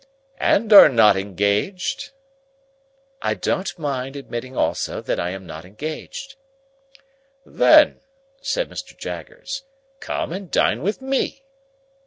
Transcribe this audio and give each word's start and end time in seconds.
"And 0.39 0.73
are 0.73 0.89
not 0.89 1.15
engaged?" 1.15 2.09
"I 3.21 3.35
don't 3.35 3.77
mind 3.77 4.15
admitting 4.15 4.57
also 4.57 4.99
that 4.99 5.19
I 5.19 5.29
am 5.29 5.45
not 5.45 5.63
engaged." 5.63 6.37
"Then," 7.45 7.99
said 8.41 8.67
Mr. 8.67 8.97
Jaggers, 8.97 9.61
"come 9.99 10.33
and 10.33 10.49
dine 10.49 10.81
with 10.81 11.03
me." 11.03 11.43